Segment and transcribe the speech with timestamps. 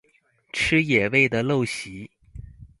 [0.51, 2.09] 吃野味的陋習